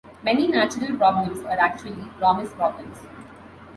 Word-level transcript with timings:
Many 0.23 0.47
natural 0.47 0.97
problems 0.97 1.41
are 1.45 1.59
actually 1.59 2.03
promise 2.17 2.51
problems. 2.53 2.97